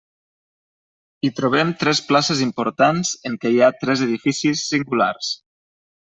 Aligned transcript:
Hi 1.25 1.29
trobem 1.39 1.73
tres 1.83 2.01
places 2.07 2.41
importants 2.45 3.11
en 3.31 3.35
què 3.43 3.51
hi 3.53 3.59
ha 3.65 3.69
tres 3.83 4.01
edificis 4.07 4.63
singulars. 4.71 5.29